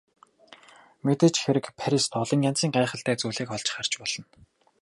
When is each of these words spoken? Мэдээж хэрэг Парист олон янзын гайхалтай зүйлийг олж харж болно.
Мэдээж 1.05 1.35
хэрэг 1.41 1.65
Парист 1.79 2.11
олон 2.21 2.39
янзын 2.49 2.71
гайхалтай 2.75 3.15
зүйлийг 3.19 3.49
олж 3.55 3.67
харж 3.73 3.91
болно. 3.99 4.23